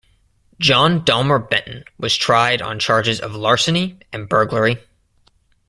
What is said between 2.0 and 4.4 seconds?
tried on charges of larceny and